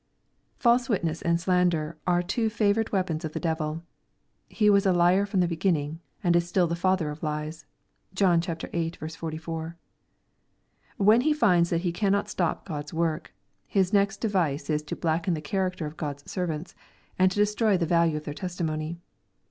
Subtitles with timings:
[0.57, 3.83] False witness and slander are two favorite weapons of the devil.
[4.49, 7.67] He was a liar from the beginning, and is still the father of lies.
[8.15, 8.89] (John viii.
[8.89, 9.77] 44.)
[10.97, 13.31] When he finds that he cannot stop Q od's work,
[13.67, 16.73] his next device is to blacken the character of God's servants,
[17.19, 18.97] and to destroy the value of their testimony.